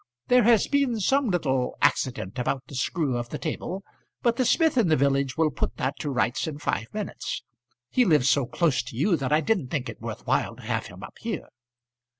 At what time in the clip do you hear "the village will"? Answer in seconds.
4.87-5.51